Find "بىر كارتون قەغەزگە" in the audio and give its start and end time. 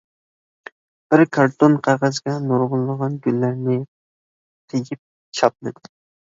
1.13-2.39